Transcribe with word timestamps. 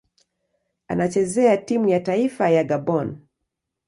Anachezea 0.87 1.57
timu 1.57 1.87
ya 1.89 1.99
taifa 1.99 2.49
ya 2.49 2.63
Gabon. 2.63 3.17